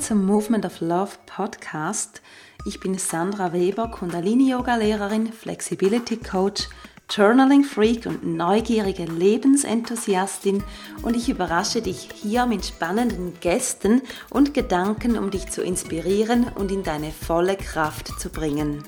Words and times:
Zum 0.00 0.24
Movement 0.24 0.64
of 0.64 0.80
Love 0.80 1.10
Podcast. 1.26 2.22
Ich 2.64 2.78
bin 2.78 2.96
Sandra 2.96 3.52
Weber, 3.52 3.88
Kundalini-Yoga-Lehrerin, 3.88 5.32
Flexibility 5.32 6.16
Coach, 6.16 6.68
Journaling 7.10 7.64
Freak 7.64 8.06
und 8.06 8.24
neugierige 8.24 9.04
Lebensenthusiastin 9.04 10.62
und 11.02 11.16
ich 11.16 11.28
überrasche 11.28 11.82
dich 11.82 12.08
hier 12.14 12.46
mit 12.46 12.64
spannenden 12.64 13.38
Gästen 13.40 14.02
und 14.30 14.54
Gedanken, 14.54 15.18
um 15.18 15.30
dich 15.30 15.50
zu 15.50 15.62
inspirieren 15.62 16.46
und 16.54 16.70
in 16.70 16.84
deine 16.84 17.10
volle 17.10 17.56
Kraft 17.56 18.20
zu 18.20 18.30
bringen. 18.30 18.84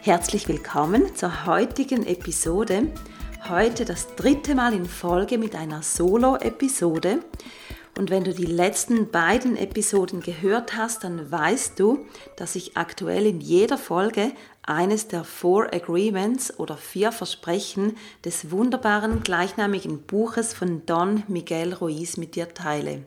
Herzlich 0.00 0.48
willkommen 0.48 1.14
zur 1.14 1.46
heutigen 1.46 2.06
Episode. 2.06 2.88
Heute 3.48 3.84
das 3.84 4.16
dritte 4.16 4.54
Mal 4.54 4.72
in 4.72 4.86
Folge 4.86 5.36
mit 5.36 5.54
einer 5.54 5.82
Solo-Episode. 5.82 7.20
Und 7.96 8.10
wenn 8.10 8.24
du 8.24 8.34
die 8.34 8.46
letzten 8.46 9.10
beiden 9.10 9.56
Episoden 9.56 10.20
gehört 10.20 10.76
hast, 10.76 11.04
dann 11.04 11.30
weißt 11.30 11.78
du, 11.78 12.04
dass 12.36 12.56
ich 12.56 12.76
aktuell 12.76 13.24
in 13.26 13.40
jeder 13.40 13.78
Folge 13.78 14.32
eines 14.62 15.06
der 15.06 15.22
Four 15.22 15.72
Agreements 15.72 16.58
oder 16.58 16.76
vier 16.76 17.12
Versprechen 17.12 17.96
des 18.24 18.50
wunderbaren 18.50 19.22
gleichnamigen 19.22 20.02
Buches 20.02 20.54
von 20.54 20.84
Don 20.86 21.22
Miguel 21.28 21.72
Ruiz 21.72 22.16
mit 22.16 22.34
dir 22.34 22.52
teile. 22.52 23.04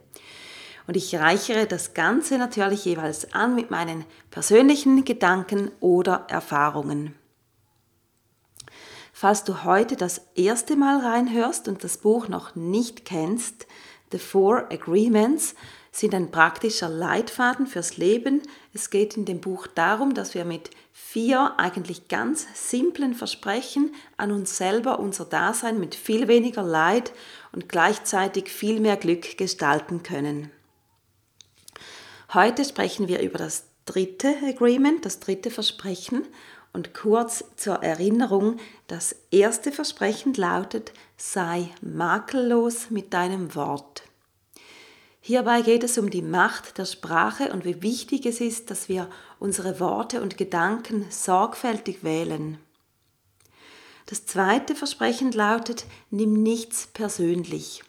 Und 0.87 0.95
ich 0.95 1.13
reichere 1.15 1.65
das 1.65 1.93
Ganze 1.93 2.37
natürlich 2.37 2.85
jeweils 2.85 3.33
an 3.33 3.55
mit 3.55 3.71
meinen 3.71 4.05
persönlichen 4.31 5.03
Gedanken 5.03 5.69
oder 5.81 6.27
Erfahrungen. 6.29 7.13
Falls 9.11 9.43
du 9.43 9.63
heute 9.63 9.97
das 9.97 10.21
erste 10.35 10.77
Mal 10.77 10.99
reinhörst 10.99 11.67
und 11.67 11.83
das 11.83 11.97
Buch 11.97 12.29
noch 12.29 12.55
nicht 12.55 13.03
kennst, 13.03 13.65
The 14.11 14.19
Four 14.19 14.71
Agreements 14.71 15.55
sind 15.91 16.13
ein 16.13 16.31
praktischer 16.31 16.89
Leitfaden 16.89 17.67
fürs 17.67 17.97
Leben. 17.97 18.41
Es 18.73 18.89
geht 18.89 19.17
in 19.17 19.25
dem 19.25 19.41
Buch 19.41 19.67
darum, 19.67 20.13
dass 20.13 20.33
wir 20.33 20.45
mit 20.45 20.69
vier 20.93 21.55
eigentlich 21.57 22.07
ganz 22.07 22.45
simplen 22.53 23.13
Versprechen 23.13 23.93
an 24.15 24.31
uns 24.31 24.57
selber 24.57 24.99
unser 24.99 25.25
Dasein 25.25 25.79
mit 25.79 25.95
viel 25.95 26.27
weniger 26.27 26.63
Leid 26.63 27.13
und 27.51 27.67
gleichzeitig 27.67 28.49
viel 28.49 28.79
mehr 28.79 28.97
Glück 28.97 29.37
gestalten 29.37 30.03
können. 30.03 30.51
Heute 32.33 32.63
sprechen 32.65 33.07
wir 33.07 33.21
über 33.21 33.37
das 33.37 33.65
dritte 33.85 34.35
Agreement, 34.45 35.05
das 35.05 35.19
dritte 35.19 35.49
Versprechen 35.49 36.27
und 36.77 36.93
kurz 36.93 37.43
zur 37.55 37.81
Erinnerung, 37.81 38.57
das 38.85 39.15
erste 39.31 39.71
Versprechen 39.71 40.35
lautet, 40.35 40.93
sei 41.17 41.71
makellos 41.81 42.91
mit 42.91 43.15
deinem 43.15 43.55
Wort. 43.55 44.03
Hierbei 45.21 45.63
geht 45.63 45.83
es 45.83 45.97
um 45.97 46.11
die 46.11 46.21
Macht 46.21 46.77
der 46.77 46.85
Sprache 46.85 47.51
und 47.51 47.65
wie 47.65 47.81
wichtig 47.81 48.27
es 48.27 48.39
ist, 48.41 48.69
dass 48.69 48.89
wir 48.89 49.09
unsere 49.39 49.79
Worte 49.79 50.21
und 50.21 50.37
Gedanken 50.37 51.07
sorgfältig 51.09 52.03
wählen. 52.03 52.59
Das 54.05 54.27
zweite 54.27 54.75
Versprechen 54.75 55.31
lautet, 55.31 55.85
nimm 56.11 56.43
nichts 56.43 56.87
persönlich. 56.93 57.83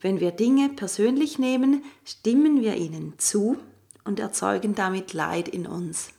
Wenn 0.00 0.20
wir 0.20 0.30
Dinge 0.30 0.68
persönlich 0.68 1.40
nehmen, 1.40 1.82
stimmen 2.04 2.62
wir 2.62 2.76
ihnen 2.76 3.18
zu 3.18 3.58
und 4.04 4.20
erzeugen 4.20 4.76
damit 4.76 5.14
Leid 5.14 5.48
in 5.48 5.66
uns. 5.66 6.10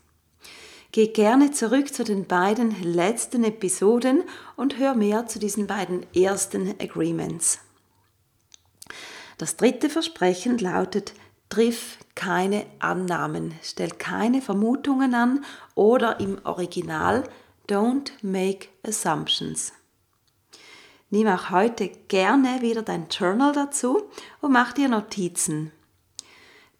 Geh 0.91 1.07
gerne 1.07 1.51
zurück 1.51 1.93
zu 1.93 2.03
den 2.03 2.25
beiden 2.25 2.81
letzten 2.81 3.43
Episoden 3.43 4.23
und 4.55 4.79
hör 4.79 4.95
mehr 4.95 5.27
zu 5.27 5.37
diesen 5.37 5.67
beiden 5.67 6.03
ersten 6.15 6.73
Agreements. 6.81 7.59
Das 9.37 9.55
dritte 9.55 9.89
Versprechen 9.89 10.57
lautet, 10.57 11.13
triff 11.49 11.99
keine 12.15 12.65
Annahmen, 12.79 13.53
stell 13.61 13.89
keine 13.89 14.41
Vermutungen 14.41 15.13
an 15.13 15.45
oder 15.75 16.19
im 16.19 16.43
Original, 16.43 17.23
don't 17.67 18.11
make 18.23 18.67
assumptions. 18.83 19.73
Nimm 21.11 21.27
auch 21.27 21.51
heute 21.51 21.89
gerne 22.07 22.61
wieder 22.61 22.81
dein 22.81 23.07
Journal 23.09 23.53
dazu 23.53 24.09
und 24.41 24.51
mach 24.51 24.73
dir 24.73 24.89
Notizen. 24.89 25.71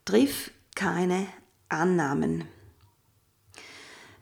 Triff 0.05 0.51
keine 0.75 1.27
Annahmen. 1.69 2.47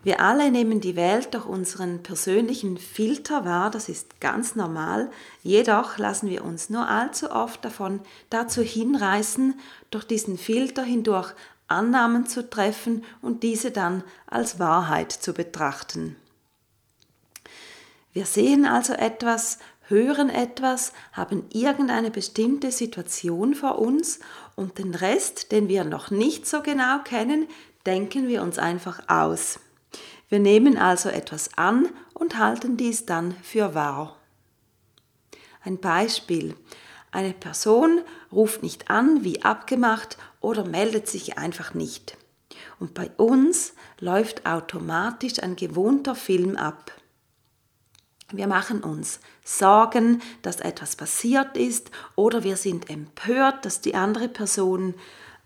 Wir 0.07 0.22
alle 0.22 0.51
nehmen 0.51 0.79
die 0.79 0.95
Welt 0.95 1.34
durch 1.34 1.45
unseren 1.45 2.01
persönlichen 2.01 2.78
Filter 2.78 3.44
wahr, 3.44 3.69
das 3.69 3.90
ist 3.90 4.22
ganz 4.22 4.56
normal, 4.56 5.12
jedoch 5.44 5.97
lassen 5.97 6.29
wir 6.29 6.45
uns 6.45 6.69
nur 6.69 6.88
allzu 6.88 7.29
oft 7.29 7.66
davon 7.66 8.00
dazu 8.29 8.62
hinreißen, 8.62 9.59
durch 9.91 10.06
diesen 10.06 10.38
Filter 10.38 10.84
hindurch 10.84 11.34
Annahmen 11.68 12.25
zu 12.25 12.50
treffen 12.50 13.03
und 13.22 13.44
diese 13.44 13.72
dann 13.72 14.01
als 14.28 14.59
Wahrheit 14.59 15.12
zu 15.12 15.34
betrachten. 15.34 16.16
Wir 18.13 18.25
sehen 18.25 18.66
also 18.66 18.94
etwas, 18.94 19.59
hören 19.89 20.29
etwas, 20.29 20.94
haben 21.12 21.44
irgendeine 21.51 22.12
bestimmte 22.12 22.72
Situation 22.72 23.56
vor 23.56 23.78
uns 23.78 24.22
und 24.56 24.78
den 24.78 24.95
Rest, 24.95 25.51
den 25.51 25.68
wir 25.68 25.84
noch 25.84 26.12
nicht 26.12 26.47
so 26.47 26.62
genau 26.62 27.00
kennen, 27.00 27.50
denken 27.85 28.29
wir 28.29 28.41
uns 28.41 28.57
einfach 28.57 29.01
aus. 29.09 29.59
Wir 30.30 30.40
nehmen 30.40 30.78
also 30.78 31.10
etwas 31.10 31.58
an 31.58 31.88
und 32.14 32.38
halten 32.38 32.78
dies 32.78 33.06
dann 33.06 33.34
für 33.44 33.74
wahr. 33.74 34.18
Ein 35.64 35.80
Beispiel. 35.80 36.56
Eine 37.12 37.34
Person 37.34 38.02
ruft 38.32 38.64
nicht 38.64 38.90
an 38.90 39.24
wie 39.24 39.44
abgemacht 39.44 40.18
oder 40.42 40.66
meldet 40.66 41.08
sich 41.08 41.38
einfach 41.38 41.74
nicht. 41.74 42.18
Und 42.80 42.94
bei 42.94 43.10
uns 43.18 43.74
läuft 44.00 44.46
automatisch 44.46 45.42
ein 45.42 45.56
gewohnter 45.56 46.16
Film 46.16 46.58
ab. 46.58 46.92
Wir 48.32 48.48
machen 48.48 48.82
uns 48.84 49.22
Sorgen, 49.46 50.22
dass 50.42 50.60
etwas 50.60 50.98
passiert 50.98 51.56
ist 51.56 51.92
oder 52.16 52.44
wir 52.44 52.58
sind 52.58 52.90
empört, 52.90 53.66
dass 53.66 53.80
die 53.80 53.96
andere 53.96 54.28
Person, 54.28 54.96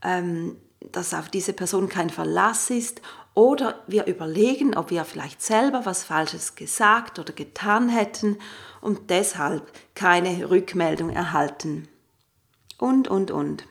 ähm, 0.02 0.58
dass 0.92 1.14
auf 1.14 1.30
diese 1.30 1.54
Person 1.54 1.90
kein 1.90 2.10
Verlass 2.10 2.72
ist 2.72 3.02
oder 3.34 3.82
wir 3.88 4.08
überlegen, 4.08 4.76
ob 4.76 4.90
wir 4.90 5.06
vielleicht 5.06 5.42
selber 5.42 5.86
was 5.86 6.04
Falsches 6.04 6.56
gesagt 6.56 7.18
oder 7.20 7.34
getan 7.34 7.90
hätten 7.90 8.38
und 8.82 9.10
deshalb 9.10 9.72
keine 9.96 10.50
Rückmeldung 10.50 11.10
erhalten. 11.10 11.88
Und, 12.78 13.08
und, 13.08 13.32
und. 13.32 13.66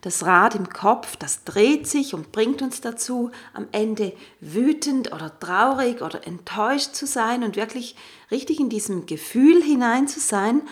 Das 0.00 0.24
Rad 0.24 0.54
im 0.54 0.70
Kopf, 0.70 1.16
das 1.16 1.44
dreht 1.44 1.86
sich 1.86 2.14
und 2.14 2.32
bringt 2.32 2.62
uns 2.62 2.80
dazu, 2.80 3.30
am 3.52 3.68
Ende 3.70 4.14
wütend 4.40 5.12
oder 5.12 5.38
traurig 5.38 6.00
oder 6.00 6.26
enttäuscht 6.26 6.94
zu 6.94 7.06
sein 7.06 7.44
und 7.44 7.56
wirklich 7.56 7.96
richtig 8.30 8.60
in 8.60 8.70
diesem 8.70 9.04
Gefühl 9.04 9.62
hinein 9.62 10.08
zu 10.08 10.18
sein, 10.18 10.62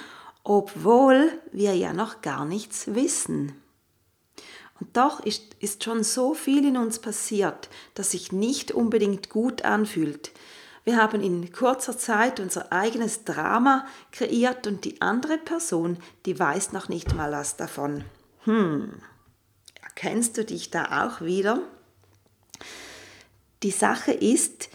obwohl 0.45 1.31
wir 1.53 1.77
ja 1.77 1.93
noch 1.93 2.23
gar 2.23 2.47
nichts 2.47 2.95
wissen. 2.95 3.53
Und 4.81 4.97
doch 4.97 5.21
ist, 5.21 5.57
ist 5.61 5.85
schon 5.85 6.05
so 6.05 6.35
viel 6.35 6.65
in 6.65 6.77
uns 6.77 7.01
passiert, 7.01 7.69
das 7.95 8.13
sich 8.13 8.33
nicht 8.33 8.73
unbedingt 8.73 9.29
gut 9.29 9.63
anfühlt. 9.63 10.31
Wir 10.85 10.97
haben 10.97 11.21
in 11.21 11.53
kurzer 11.53 11.99
Zeit 11.99 12.41
unser 12.41 12.73
eigenes 12.73 13.25
Drama 13.25 13.87
kreiert 14.13 14.67
und 14.67 14.85
die 14.85 15.03
andere 15.03 15.37
Person, 15.37 15.99
die 16.25 16.39
weiß 16.39 16.73
noch 16.73 16.89
nicht 16.89 17.15
mal 17.15 17.33
was 17.33 17.57
davon. 17.57 18.05
Hm, 18.45 18.95
erkennst 19.83 20.39
du 20.39 20.45
dich 20.45 20.71
da 20.71 21.07
auch 21.07 21.21
wieder? 21.21 21.61
Die 23.63 23.73
Sache 23.73 24.13
ist, 24.13 24.71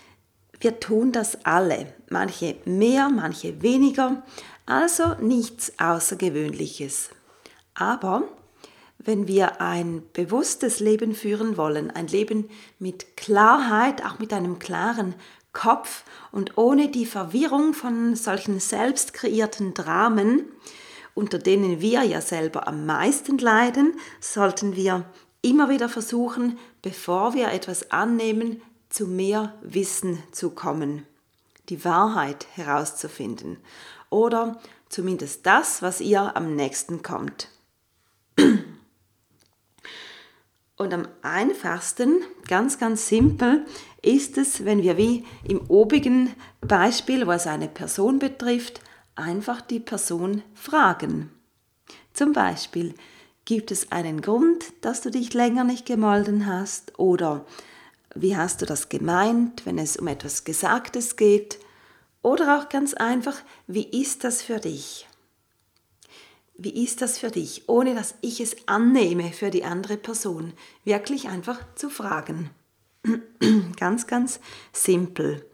wir 0.60 0.80
tun 0.80 1.12
das 1.12 1.46
alle, 1.46 1.94
manche 2.10 2.58
mehr, 2.66 3.10
manche 3.10 3.62
weniger, 3.62 4.24
also 4.66 5.16
nichts 5.16 5.74
Außergewöhnliches. 5.80 7.10
Aber 7.74 8.24
wenn 9.06 9.28
wir 9.28 9.62
ein 9.62 10.04
bewusstes 10.14 10.80
Leben 10.80 11.16
führen 11.16 11.58
wollen, 11.58 11.92
ein 11.92 12.08
Leben 12.08 12.50
mit 12.80 13.18
Klarheit, 13.18 14.06
auch 14.06 14.20
mit 14.20 14.34
einem 14.34 14.60
klaren 14.60 15.16
Kopf 15.52 16.04
und 16.32 16.58
ohne 16.58 16.90
die 16.90 17.06
Verwirrung 17.06 17.74
von 17.74 18.16
solchen 18.16 18.60
selbst 18.60 19.14
kreierten 19.14 19.74
Dramen 19.74 20.46
unter 21.16 21.38
denen 21.38 21.82
wir 21.82 22.04
ja 22.04 22.22
selber 22.22 22.68
am 22.68 22.86
meisten 22.86 23.38
leiden, 23.38 24.00
sollten 24.20 24.76
wir 24.76 25.06
immer 25.42 25.70
wieder 25.70 25.90
versuchen, 25.90 26.58
bevor 26.82 27.34
wir 27.34 27.52
etwas 27.52 27.92
annehmen, 27.92 28.62
zu 28.90 29.08
mehr 29.08 29.54
Wissen 29.62 30.22
zu 30.32 30.52
kommen, 30.52 31.06
die 31.70 31.84
Wahrheit 31.84 32.48
herauszufinden 32.54 33.58
oder 34.10 34.60
zumindest 34.90 35.46
das, 35.46 35.82
was 35.82 36.00
ihr 36.00 36.36
am 36.36 36.56
nächsten 36.56 37.02
kommt. 37.02 37.50
Und 40.76 40.94
am 40.94 41.08
einfachsten, 41.22 42.22
ganz, 42.48 42.80
ganz 42.80 43.08
simpel, 43.08 43.66
ist 44.02 44.38
es, 44.38 44.66
wenn 44.66 44.82
wir 44.82 44.98
wie 44.98 45.24
im 45.48 45.62
obigen 45.70 46.34
Beispiel, 46.62 47.28
wo 47.28 47.32
es 47.32 47.48
eine 47.48 47.68
Person 47.68 48.20
betrifft, 48.20 48.82
einfach 49.16 49.62
die 49.62 49.80
Person 49.80 50.42
fragen. 50.56 51.32
Zum 52.14 52.34
Beispiel, 52.34 52.96
gibt 53.46 53.72
es 53.72 53.92
einen 53.92 54.22
Grund, 54.22 54.66
dass 54.82 55.02
du 55.02 55.12
dich 55.12 55.34
länger 55.34 55.64
nicht 55.64 55.86
gemolden 55.86 56.48
hast? 56.48 56.98
Oder 56.98 57.46
wie 58.16 58.36
hast 58.36 58.62
du 58.62 58.66
das 58.66 58.90
gemeint, 58.90 59.66
wenn 59.66 59.78
es 59.78 59.98
um 59.98 60.08
etwas 60.08 60.44
Gesagtes 60.44 61.16
geht? 61.16 61.60
Oder 62.22 62.58
auch 62.58 62.70
ganz 62.70 62.94
einfach, 62.94 63.36
wie 63.68 63.84
ist 63.84 64.24
das 64.24 64.42
für 64.42 64.60
dich? 64.60 65.08
Wie 66.56 66.84
ist 66.84 67.02
das 67.02 67.18
für 67.18 67.32
dich, 67.32 67.68
ohne 67.68 67.96
dass 67.96 68.16
ich 68.22 68.40
es 68.40 68.56
annehme 68.68 69.32
für 69.32 69.50
die 69.50 69.64
andere 69.64 69.98
Person? 69.98 70.54
Wirklich 70.84 71.28
einfach 71.28 71.60
zu 71.76 71.90
fragen. 71.90 72.52
ganz, 73.78 74.08
ganz 74.08 74.40
simpel. 74.72 75.46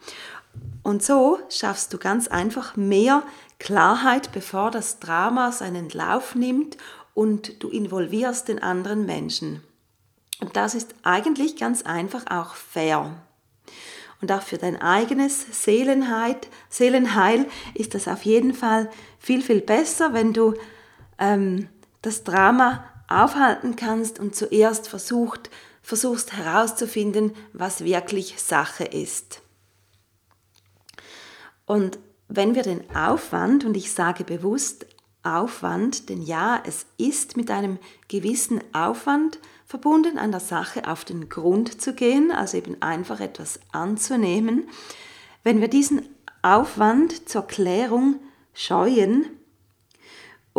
Und 0.83 1.01
so 1.01 1.39
schaffst 1.49 1.93
du 1.93 1.97
ganz 1.97 2.27
einfach 2.27 2.75
mehr 2.75 3.23
Klarheit, 3.59 4.31
bevor 4.33 4.71
das 4.71 4.99
Drama 4.99 5.51
seinen 5.51 5.89
Lauf 5.89 6.35
nimmt 6.35 6.77
und 7.13 7.63
du 7.63 7.69
involvierst 7.69 8.47
den 8.47 8.61
anderen 8.61 9.05
Menschen. 9.05 9.63
Und 10.41 10.55
das 10.55 10.75
ist 10.75 10.95
eigentlich 11.03 11.57
ganz 11.57 11.83
einfach 11.83 12.25
auch 12.29 12.55
fair. 12.55 13.15
Und 14.21 14.31
auch 14.31 14.41
für 14.41 14.57
dein 14.57 14.81
eigenes 14.81 15.63
Seelenheil, 15.63 16.37
Seelenheil 16.69 17.45
ist 17.73 17.93
das 17.95 18.07
auf 18.07 18.23
jeden 18.23 18.53
Fall 18.53 18.89
viel, 19.17 19.41
viel 19.41 19.61
besser, 19.61 20.13
wenn 20.13 20.33
du 20.33 20.55
ähm, 21.19 21.69
das 22.01 22.23
Drama 22.23 22.83
aufhalten 23.07 23.75
kannst 23.75 24.19
und 24.19 24.35
zuerst 24.35 24.87
versucht, 24.87 25.49
versuchst 25.81 26.33
herauszufinden, 26.33 27.33
was 27.53 27.83
wirklich 27.83 28.39
Sache 28.39 28.85
ist. 28.85 29.41
Und 31.65 31.99
wenn 32.27 32.55
wir 32.55 32.63
den 32.63 32.95
Aufwand, 32.95 33.65
und 33.65 33.75
ich 33.75 33.91
sage 33.91 34.23
bewusst 34.23 34.85
Aufwand, 35.23 36.09
denn 36.09 36.21
ja, 36.21 36.61
es 36.65 36.85
ist 36.97 37.35
mit 37.35 37.51
einem 37.51 37.77
gewissen 38.07 38.61
Aufwand 38.73 39.39
verbunden, 39.65 40.17
an 40.17 40.31
der 40.31 40.39
Sache 40.39 40.87
auf 40.87 41.03
den 41.05 41.29
Grund 41.29 41.81
zu 41.81 41.93
gehen, 41.93 42.31
also 42.31 42.57
eben 42.57 42.81
einfach 42.81 43.19
etwas 43.19 43.59
anzunehmen. 43.71 44.69
Wenn 45.43 45.61
wir 45.61 45.67
diesen 45.67 46.07
Aufwand 46.41 47.27
zur 47.27 47.45
Klärung 47.47 48.19
scheuen 48.53 49.25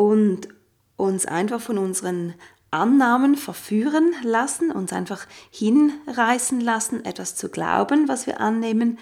und 0.01 0.49
uns 0.97 1.27
einfach 1.27 1.61
von 1.61 1.77
unseren 1.77 2.33
Annahmen 2.71 3.37
verführen 3.37 4.15
lassen, 4.23 4.71
uns 4.71 4.95
einfach 4.95 5.27
hinreißen 5.51 6.59
lassen, 6.59 7.05
etwas 7.05 7.37
zu 7.37 7.51
glauben, 7.51 8.09
was 8.09 8.27
wir 8.27 8.41
annehmen, 8.41 8.99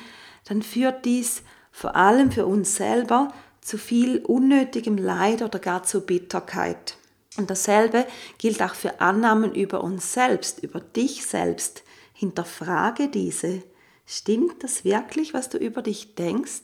dann 0.46 0.60
führt 0.60 1.04
dies 1.04 1.42
vor 1.70 1.94
allem 1.94 2.32
für 2.32 2.46
uns 2.46 2.74
selber 2.74 3.32
zu 3.60 3.78
viel 3.78 4.24
unnötigem 4.24 4.98
Leid 4.98 5.42
oder 5.42 5.60
gar 5.60 5.84
zu 5.84 6.00
Bitterkeit. 6.00 6.96
Und 7.36 7.48
dasselbe 7.48 8.04
gilt 8.38 8.60
auch 8.60 8.74
für 8.74 9.00
Annahmen 9.00 9.54
über 9.54 9.84
uns 9.84 10.12
selbst, 10.12 10.64
über 10.64 10.80
dich 10.80 11.26
selbst. 11.26 11.84
Hinterfrage 12.12 13.06
diese. 13.06 13.62
Stimmt 14.04 14.64
das 14.64 14.84
wirklich, 14.84 15.32
was 15.32 15.48
du 15.48 15.58
über 15.58 15.82
dich 15.82 16.16
denkst? 16.16 16.62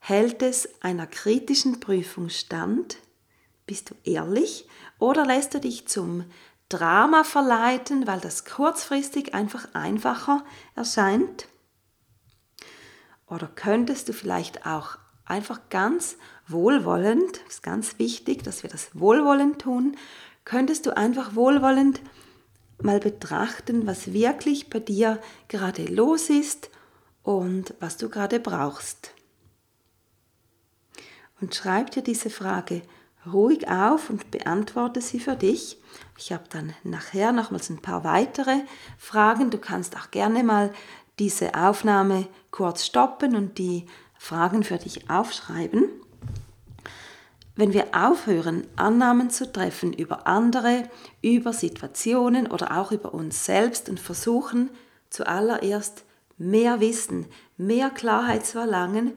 Hält 0.00 0.42
es 0.42 0.68
einer 0.80 1.06
kritischen 1.06 1.78
Prüfung 1.78 2.28
stand? 2.28 2.96
Bist 3.66 3.90
du 3.90 3.94
ehrlich 4.04 4.68
oder 4.98 5.26
lässt 5.26 5.54
du 5.54 5.60
dich 5.60 5.88
zum 5.88 6.24
Drama 6.68 7.24
verleiten, 7.24 8.06
weil 8.06 8.20
das 8.20 8.44
kurzfristig 8.44 9.34
einfach 9.34 9.68
einfacher 9.74 10.44
erscheint? 10.74 11.48
Oder 13.26 13.48
könntest 13.48 14.08
du 14.08 14.12
vielleicht 14.12 14.66
auch 14.66 14.98
einfach 15.24 15.68
ganz 15.68 16.16
wohlwollend, 16.46 17.40
ist 17.48 17.62
ganz 17.62 17.98
wichtig, 17.98 18.44
dass 18.44 18.62
wir 18.62 18.70
das 18.70 18.90
wohlwollend 18.94 19.60
tun, 19.60 19.96
könntest 20.44 20.86
du 20.86 20.96
einfach 20.96 21.34
wohlwollend 21.34 22.00
mal 22.80 23.00
betrachten, 23.00 23.86
was 23.86 24.12
wirklich 24.12 24.70
bei 24.70 24.78
dir 24.78 25.20
gerade 25.48 25.84
los 25.86 26.30
ist 26.30 26.70
und 27.22 27.74
was 27.80 27.96
du 27.96 28.08
gerade 28.08 28.38
brauchst. 28.38 29.12
Und 31.40 31.54
schreib 31.54 31.90
dir 31.90 32.02
diese 32.02 32.30
Frage 32.30 32.82
ruhig 33.32 33.68
auf 33.68 34.10
und 34.10 34.30
beantworte 34.30 35.00
sie 35.00 35.20
für 35.20 35.36
dich. 35.36 35.78
Ich 36.18 36.32
habe 36.32 36.44
dann 36.50 36.74
nachher 36.84 37.32
nochmals 37.32 37.70
ein 37.70 37.82
paar 37.82 38.04
weitere 38.04 38.60
Fragen. 38.98 39.50
Du 39.50 39.58
kannst 39.58 39.96
auch 39.96 40.10
gerne 40.10 40.42
mal 40.42 40.72
diese 41.18 41.54
Aufnahme 41.54 42.26
kurz 42.50 42.84
stoppen 42.84 43.36
und 43.36 43.58
die 43.58 43.86
Fragen 44.18 44.64
für 44.64 44.78
dich 44.78 45.10
aufschreiben. 45.10 45.84
Wenn 47.54 47.72
wir 47.72 47.86
aufhören, 47.94 48.66
Annahmen 48.76 49.30
zu 49.30 49.50
treffen 49.50 49.94
über 49.94 50.26
andere, 50.26 50.82
über 51.22 51.54
Situationen 51.54 52.46
oder 52.46 52.76
auch 52.78 52.92
über 52.92 53.14
uns 53.14 53.46
selbst 53.46 53.88
und 53.88 53.98
versuchen 53.98 54.68
zuallererst 55.08 56.04
mehr 56.36 56.80
Wissen, 56.80 57.26
mehr 57.56 57.88
Klarheit 57.88 58.44
zu 58.44 58.58
erlangen, 58.58 59.12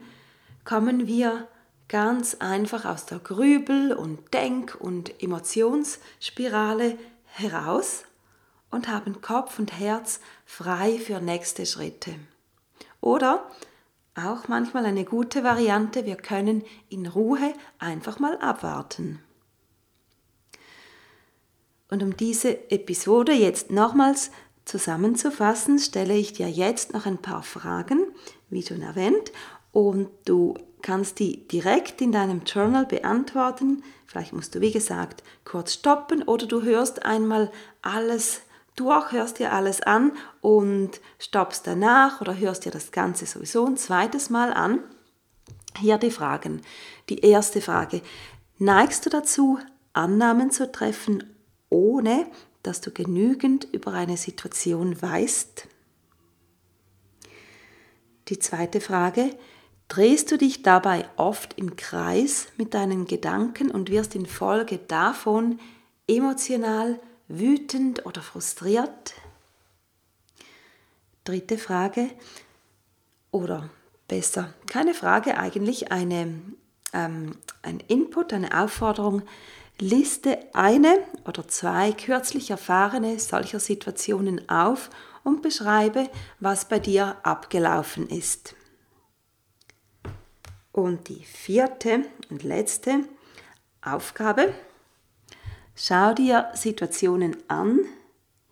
kommen 0.64 1.06
wir 1.06 1.48
ganz 1.90 2.36
einfach 2.36 2.84
aus 2.84 3.04
der 3.04 3.18
Grübel- 3.18 3.92
und 3.92 4.32
Denk- 4.32 4.76
und 4.80 5.20
Emotionsspirale 5.20 6.96
heraus 7.24 8.04
und 8.70 8.88
haben 8.88 9.20
Kopf 9.20 9.58
und 9.58 9.78
Herz 9.78 10.20
frei 10.46 10.98
für 10.98 11.20
nächste 11.20 11.66
Schritte. 11.66 12.14
Oder 13.00 13.50
auch 14.14 14.46
manchmal 14.46 14.86
eine 14.86 15.04
gute 15.04 15.42
Variante, 15.42 16.06
wir 16.06 16.14
können 16.14 16.62
in 16.88 17.06
Ruhe 17.08 17.54
einfach 17.80 18.20
mal 18.20 18.38
abwarten. 18.38 19.20
Und 21.90 22.04
um 22.04 22.16
diese 22.16 22.70
Episode 22.70 23.32
jetzt 23.32 23.72
nochmals 23.72 24.30
zusammenzufassen, 24.64 25.80
stelle 25.80 26.14
ich 26.14 26.34
dir 26.34 26.48
jetzt 26.48 26.92
noch 26.92 27.04
ein 27.04 27.18
paar 27.18 27.42
Fragen, 27.42 28.06
wie 28.48 28.62
schon 28.62 28.82
erwähnt, 28.82 29.32
und 29.72 30.08
du 30.24 30.54
kannst 30.82 31.18
die 31.18 31.46
direkt 31.48 32.00
in 32.00 32.12
deinem 32.12 32.42
Journal 32.44 32.86
beantworten. 32.86 33.82
Vielleicht 34.06 34.32
musst 34.32 34.54
du, 34.54 34.60
wie 34.60 34.72
gesagt, 34.72 35.22
kurz 35.44 35.74
stoppen 35.74 36.22
oder 36.22 36.46
du 36.46 36.62
hörst 36.62 37.04
einmal 37.04 37.50
alles 37.82 38.42
durch, 38.76 39.12
hörst 39.12 39.38
dir 39.38 39.52
alles 39.52 39.82
an 39.82 40.12
und 40.40 41.00
stoppst 41.18 41.66
danach 41.66 42.20
oder 42.20 42.36
hörst 42.36 42.64
dir 42.64 42.72
das 42.72 42.92
Ganze 42.92 43.26
sowieso 43.26 43.66
ein 43.66 43.76
zweites 43.76 44.30
Mal 44.30 44.52
an. 44.52 44.80
Hier 45.78 45.98
die 45.98 46.10
Fragen. 46.10 46.62
Die 47.08 47.20
erste 47.20 47.60
Frage. 47.60 48.02
Neigst 48.58 49.06
du 49.06 49.10
dazu, 49.10 49.58
Annahmen 49.92 50.50
zu 50.50 50.70
treffen, 50.70 51.24
ohne 51.68 52.26
dass 52.62 52.80
du 52.80 52.90
genügend 52.90 53.64
über 53.72 53.92
eine 53.92 54.16
Situation 54.16 55.00
weißt? 55.00 55.66
Die 58.28 58.38
zweite 58.38 58.80
Frage. 58.80 59.36
Drehst 59.90 60.30
du 60.30 60.38
dich 60.38 60.62
dabei 60.62 61.08
oft 61.16 61.58
im 61.58 61.74
Kreis 61.74 62.46
mit 62.56 62.74
deinen 62.74 63.06
Gedanken 63.06 63.72
und 63.72 63.90
wirst 63.90 64.14
infolge 64.14 64.78
davon 64.78 65.58
emotional 66.06 67.00
wütend 67.26 68.06
oder 68.06 68.22
frustriert? 68.22 69.14
Dritte 71.24 71.58
Frage, 71.58 72.08
oder 73.32 73.68
besser, 74.06 74.54
keine 74.68 74.94
Frage, 74.94 75.36
eigentlich 75.36 75.90
eine, 75.90 76.40
ähm, 76.92 77.36
ein 77.62 77.80
Input, 77.88 78.32
eine 78.32 78.62
Aufforderung. 78.62 79.22
Liste 79.80 80.38
eine 80.52 80.98
oder 81.26 81.48
zwei 81.48 81.90
kürzlich 81.90 82.50
erfahrene 82.52 83.18
solcher 83.18 83.58
Situationen 83.58 84.48
auf 84.48 84.88
und 85.24 85.42
beschreibe, 85.42 86.08
was 86.38 86.68
bei 86.68 86.78
dir 86.78 87.16
abgelaufen 87.24 88.08
ist. 88.08 88.54
Und 90.72 91.08
die 91.08 91.24
vierte 91.24 92.04
und 92.30 92.42
letzte 92.42 93.04
Aufgabe 93.82 94.54
Schau 95.82 96.12
dir 96.12 96.50
Situationen 96.52 97.38
an, 97.48 97.80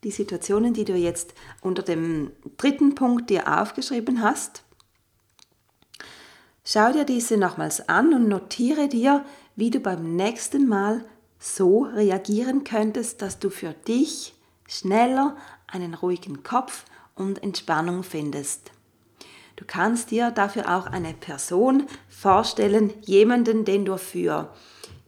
die 0.02 0.10
Situationen, 0.10 0.72
die 0.72 0.87
du 0.87 0.94
jetzt 0.94 1.34
unter 1.60 1.82
dem 1.82 2.32
dritten 2.56 2.94
Punkt 2.94 3.28
dir 3.28 3.60
aufgeschrieben 3.60 4.22
hast. 4.22 4.62
Schau 6.64 6.90
dir 6.90 7.04
diese 7.04 7.37
nochmals 7.37 7.87
an 7.87 8.14
und 8.14 8.28
notiere 8.28 8.88
dir, 8.88 9.26
wie 9.56 9.68
du 9.68 9.78
beim 9.78 10.16
nächsten 10.16 10.66
Mal 10.66 11.04
so 11.38 11.82
reagieren 11.82 12.64
könntest, 12.64 13.20
dass 13.20 13.38
du 13.38 13.50
für 13.50 13.75
dich 13.75 14.34
schneller 14.66 15.37
einen 15.66 15.92
ruhigen 15.92 16.42
Kopf 16.42 16.87
und 17.14 17.42
Entspannung 17.42 18.04
findest. 18.04 18.70
Du 19.59 19.65
kannst 19.67 20.12
dir 20.12 20.31
dafür 20.31 20.73
auch 20.73 20.87
eine 20.87 21.12
Person 21.15 21.88
vorstellen, 22.09 22.95
jemanden, 23.03 23.65
den 23.65 23.85
du 23.85 23.99
für 23.99 24.55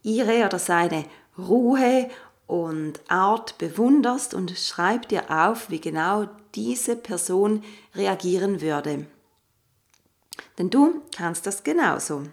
ihre 0.02 0.45
oder 0.45 0.59
seine 0.59 1.04
Ruhe 1.38 2.11
und 2.49 3.00
Art 3.07 3.59
bewunderst 3.59 4.35
und 4.35 4.50
schreib 4.59 5.07
dir 5.09 5.30
auf, 5.30 5.71
wie 5.71 5.80
genau 5.80 6.26
diese 6.57 6.97
Person 6.97 7.62
reagieren 7.95 8.61
würde. 8.61 9.07
Denn 10.59 10.69
du 10.69 11.00
kannst 11.16 11.47
das 11.47 11.62
genauso. 11.62 12.25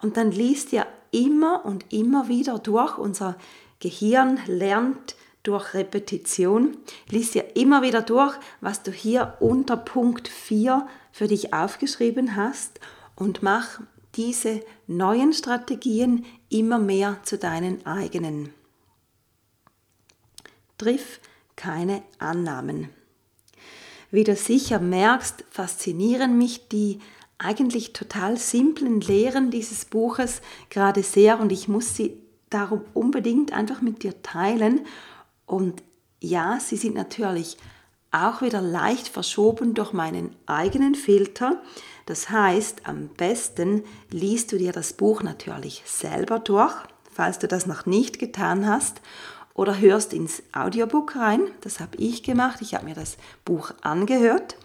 Und 0.00 0.16
dann 0.16 0.30
liest 0.30 0.70
dir 0.70 0.86
immer 1.10 1.64
und 1.64 1.92
immer 1.92 2.28
wieder 2.28 2.60
durch. 2.60 2.98
Unser 2.98 3.34
Gehirn 3.80 4.38
lernt 4.46 5.16
durch 5.44 5.74
Repetition. 5.74 6.76
Lies 7.08 7.30
dir 7.30 7.56
immer 7.56 7.82
wieder 7.82 8.02
durch, 8.02 8.36
was 8.60 8.82
du 8.82 8.90
hier 8.90 9.36
unter 9.38 9.76
Punkt 9.76 10.26
4 10.26 10.86
für 11.12 11.28
dich 11.28 11.54
aufgeschrieben 11.54 12.34
hast 12.34 12.80
und 13.14 13.42
mach 13.42 13.80
diese 14.16 14.60
neuen 14.88 15.32
Strategien 15.32 16.26
immer 16.50 16.78
mehr 16.78 17.18
zu 17.22 17.38
deinen 17.38 17.86
eigenen 17.86 18.52
triff 20.78 21.20
keine 21.56 22.02
Annahmen. 22.18 22.90
Wie 24.10 24.24
du 24.24 24.36
sicher 24.36 24.78
merkst, 24.78 25.44
faszinieren 25.50 26.38
mich 26.38 26.68
die 26.68 27.00
eigentlich 27.38 27.92
total 27.92 28.36
simplen 28.36 29.00
Lehren 29.00 29.50
dieses 29.50 29.84
Buches 29.86 30.40
gerade 30.70 31.02
sehr 31.02 31.40
und 31.40 31.52
ich 31.52 31.68
muss 31.68 31.96
sie 31.96 32.18
darum 32.50 32.82
unbedingt 32.94 33.52
einfach 33.52 33.80
mit 33.80 34.02
dir 34.02 34.22
teilen. 34.22 34.86
Und 35.46 35.82
ja, 36.20 36.58
sie 36.60 36.76
sind 36.76 36.94
natürlich 36.94 37.56
auch 38.10 38.42
wieder 38.42 38.60
leicht 38.60 39.08
verschoben 39.08 39.74
durch 39.74 39.92
meinen 39.92 40.36
eigenen 40.46 40.94
Filter. 40.94 41.60
Das 42.06 42.30
heißt, 42.30 42.86
am 42.86 43.08
besten 43.08 43.82
liest 44.10 44.52
du 44.52 44.58
dir 44.58 44.72
das 44.72 44.92
Buch 44.92 45.22
natürlich 45.22 45.82
selber 45.84 46.38
durch, 46.38 46.74
falls 47.12 47.38
du 47.38 47.48
das 47.48 47.66
noch 47.66 47.86
nicht 47.86 48.18
getan 48.18 48.66
hast 48.68 49.00
oder 49.54 49.78
hörst 49.78 50.12
ins 50.12 50.42
Audiobook 50.52 51.16
rein. 51.16 51.40
Das 51.62 51.80
habe 51.80 51.96
ich 51.96 52.22
gemacht. 52.22 52.60
Ich 52.60 52.74
habe 52.74 52.84
mir 52.84 52.94
das 52.94 53.16
Buch 53.44 53.72
angehört. 53.82 54.56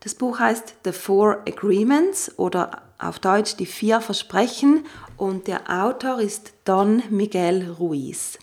Das 0.00 0.16
Buch 0.16 0.40
heißt 0.40 0.74
The 0.84 0.92
Four 0.92 1.42
Agreements 1.46 2.36
oder 2.36 2.82
auf 2.98 3.20
Deutsch 3.20 3.56
die 3.56 3.66
vier 3.66 4.00
Versprechen 4.00 4.84
und 5.16 5.46
der 5.46 5.84
Autor 5.84 6.20
ist 6.20 6.52
Don 6.64 7.02
Miguel 7.10 7.70
Ruiz. 7.70 8.38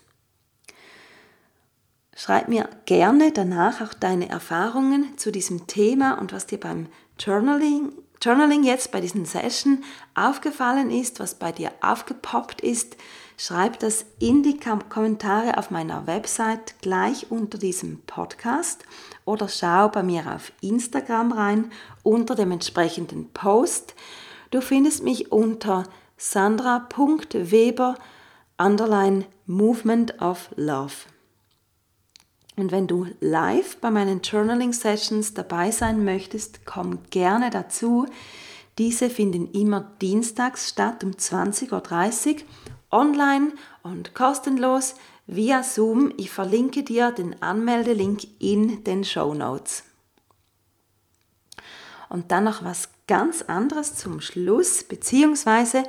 Schreib 2.20 2.48
mir 2.48 2.68
gerne 2.84 3.32
danach 3.32 3.80
auch 3.80 3.94
deine 3.94 4.28
Erfahrungen 4.28 5.16
zu 5.16 5.32
diesem 5.32 5.66
Thema 5.66 6.18
und 6.20 6.34
was 6.34 6.44
dir 6.44 6.60
beim 6.60 6.88
Journaling, 7.18 7.92
Journaling 8.20 8.62
jetzt 8.62 8.92
bei 8.92 9.00
diesen 9.00 9.24
Session 9.24 9.82
aufgefallen 10.14 10.90
ist, 10.90 11.18
was 11.18 11.36
bei 11.36 11.50
dir 11.50 11.72
aufgepoppt 11.80 12.60
ist, 12.60 12.98
Schreib 13.38 13.78
das 13.78 14.04
in 14.18 14.42
die 14.42 14.60
Kommentare 14.60 15.56
auf 15.56 15.70
meiner 15.70 16.06
Website 16.06 16.74
gleich 16.82 17.30
unter 17.30 17.56
diesem 17.56 18.02
Podcast 18.02 18.84
oder 19.24 19.48
schau 19.48 19.88
bei 19.88 20.02
mir 20.02 20.34
auf 20.34 20.52
Instagram 20.60 21.32
rein 21.32 21.72
unter 22.02 22.34
dem 22.34 22.52
entsprechenden 22.52 23.30
Post. 23.32 23.94
Du 24.50 24.60
findest 24.60 25.04
mich 25.04 25.32
unter 25.32 25.84
sandra.weber 26.18 27.94
underline 28.58 29.24
Movement 29.46 30.20
of 30.20 30.50
Love. 30.56 31.06
Und 32.60 32.72
wenn 32.72 32.86
du 32.86 33.06
live 33.20 33.76
bei 33.78 33.90
meinen 33.90 34.20
Journaling 34.20 34.72
Sessions 34.72 35.34
dabei 35.34 35.70
sein 35.70 36.04
möchtest, 36.04 36.66
komm 36.66 36.98
gerne 37.10 37.50
dazu. 37.50 38.06
Diese 38.78 39.08
finden 39.10 39.50
immer 39.52 39.92
dienstags 40.00 40.68
statt 40.68 41.02
um 41.02 41.12
20.30 41.12 41.70
Uhr 41.72 42.42
online 42.90 43.52
und 43.82 44.14
kostenlos 44.14 44.94
via 45.26 45.62
Zoom. 45.62 46.12
Ich 46.16 46.30
verlinke 46.30 46.82
dir 46.82 47.12
den 47.12 47.40
Anmeldelink 47.42 48.20
in 48.38 48.84
den 48.84 49.04
Show 49.04 49.32
Notes. 49.32 49.84
Und 52.08 52.30
dann 52.30 52.44
noch 52.44 52.62
was 52.62 52.90
ganz 53.06 53.42
anderes 53.42 53.94
zum 53.94 54.20
Schluss, 54.20 54.84
beziehungsweise 54.84 55.84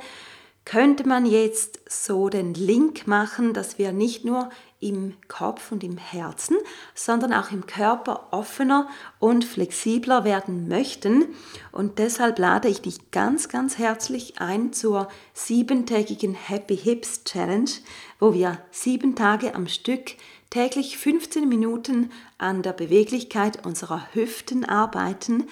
könnte 0.64 1.06
man 1.06 1.26
jetzt 1.26 1.80
so 1.88 2.28
den 2.28 2.54
Link 2.54 3.06
machen, 3.06 3.52
dass 3.52 3.78
wir 3.78 3.92
nicht 3.92 4.24
nur 4.24 4.48
im 4.82 5.14
Kopf 5.28 5.72
und 5.72 5.84
im 5.84 5.96
Herzen, 5.96 6.56
sondern 6.94 7.32
auch 7.32 7.52
im 7.52 7.66
Körper 7.66 8.28
offener 8.32 8.88
und 9.20 9.44
flexibler 9.44 10.24
werden 10.24 10.68
möchten. 10.68 11.28
Und 11.70 11.98
deshalb 11.98 12.38
lade 12.38 12.68
ich 12.68 12.82
dich 12.82 13.10
ganz, 13.12 13.48
ganz 13.48 13.78
herzlich 13.78 14.40
ein 14.40 14.72
zur 14.72 15.08
siebentägigen 15.32 16.34
Happy 16.34 16.76
Hips 16.76 17.24
Challenge, 17.24 17.70
wo 18.18 18.34
wir 18.34 18.58
sieben 18.70 19.14
Tage 19.14 19.54
am 19.54 19.68
Stück 19.68 20.16
täglich 20.50 20.98
15 20.98 21.48
Minuten 21.48 22.10
an 22.36 22.62
der 22.62 22.72
Beweglichkeit 22.72 23.64
unserer 23.64 24.06
Hüften 24.12 24.64
arbeiten. 24.64 25.44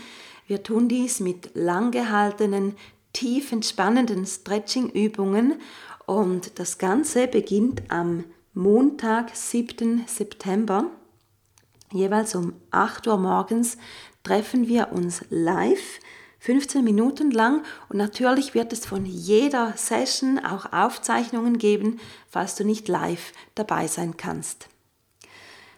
Wir 0.46 0.62
tun 0.62 0.88
dies 0.88 1.20
mit 1.20 1.52
langgehaltenen, 1.54 2.76
tief 3.12 3.52
entspannenden 3.52 4.26
Stretching-Übungen 4.26 5.60
und 6.06 6.58
das 6.58 6.78
Ganze 6.78 7.28
beginnt 7.28 7.82
am 7.88 8.24
Montag, 8.52 9.30
7. 9.32 10.06
September, 10.08 10.86
jeweils 11.92 12.34
um 12.34 12.54
8 12.72 13.06
Uhr 13.06 13.16
morgens, 13.16 13.76
treffen 14.24 14.66
wir 14.66 14.90
uns 14.90 15.24
live, 15.30 16.00
15 16.40 16.82
Minuten 16.82 17.30
lang. 17.30 17.62
Und 17.88 17.98
natürlich 17.98 18.52
wird 18.52 18.72
es 18.72 18.84
von 18.84 19.06
jeder 19.06 19.74
Session 19.76 20.40
auch 20.40 20.72
Aufzeichnungen 20.72 21.58
geben, 21.58 22.00
falls 22.28 22.56
du 22.56 22.64
nicht 22.64 22.88
live 22.88 23.32
dabei 23.54 23.86
sein 23.86 24.16
kannst. 24.16 24.66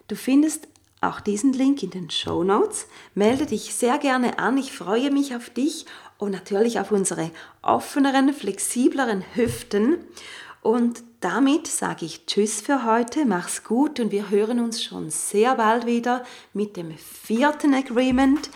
Du 0.09 0.17
findest 0.17 0.67
auch 1.03 1.21
diesen 1.21 1.53
Link 1.53 1.83
in 1.83 1.91
den 1.91 2.09
Show 2.09 2.43
Notes. 2.43 2.87
Melde 3.15 3.45
dich 3.45 3.75
sehr 3.75 3.99
gerne 3.99 4.39
an. 4.39 4.57
Ich 4.57 4.73
freue 4.73 5.11
mich 5.11 5.37
auf 5.37 5.51
dich 5.51 5.85
und 6.17 6.31
natürlich 6.31 6.81
auf 6.81 6.91
unsere 6.91 7.33
offeneren, 7.61 8.33
flexibleren 8.33 9.25
Hüften. 9.35 9.99
Und 10.63 11.03
damit 11.21 11.67
sage 11.67 12.07
ich 12.07 12.25
Tschüss 12.27 12.61
für 12.61 12.85
heute, 12.85 13.25
mach's 13.25 13.65
gut 13.65 13.99
und 13.99 14.13
wir 14.13 14.31
hören 14.31 14.61
uns 14.61 14.83
schon 14.83 15.11
sehr 15.11 15.57
bald 15.57 15.87
wieder 15.87 16.25
mit 16.53 16.77
dem 16.77 16.97
vierten 16.97 17.75
Agreement. 17.75 18.49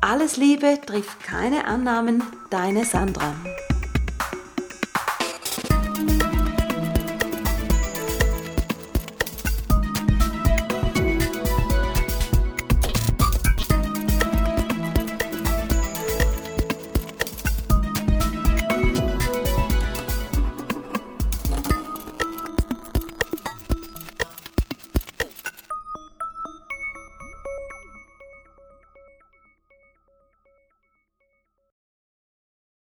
Alles 0.00 0.36
Liebe, 0.36 0.80
trifft 0.84 1.22
keine 1.22 1.64
Annahmen, 1.66 2.22
deine 2.50 2.84
Sandra. 2.84 3.34